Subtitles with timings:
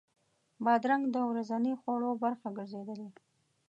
[0.63, 3.09] بادرنګ د ورځني خوړو برخه ګرځېدلې.